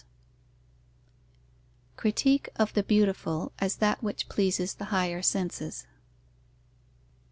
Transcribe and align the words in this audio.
_Critique 1.95 2.47
of 2.55 2.73
the 2.73 2.81
beautiful 2.81 3.51
as 3.59 3.75
that 3.75 4.01
which 4.01 4.29
pleases 4.29 4.73
the 4.73 4.85
higher 4.85 5.21
senses. 5.21 5.85